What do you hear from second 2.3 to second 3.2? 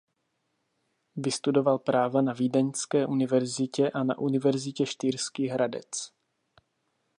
Vídeňské